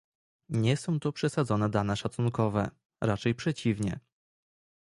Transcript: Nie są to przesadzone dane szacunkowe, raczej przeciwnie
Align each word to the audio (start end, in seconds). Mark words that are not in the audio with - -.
Nie 0.49 0.77
są 0.77 0.99
to 0.99 1.11
przesadzone 1.11 1.69
dane 1.69 1.97
szacunkowe, 1.97 2.71
raczej 3.01 3.35
przeciwnie 3.35 3.99